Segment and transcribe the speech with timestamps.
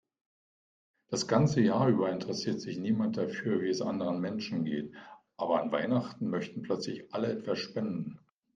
[1.09, 4.91] Das ganze Jahr über interessiert sich niemand dafür, wie es anderen Menschen geht,
[5.37, 8.19] aber an Weihnachten möchten plötzlich alle etwas spenden.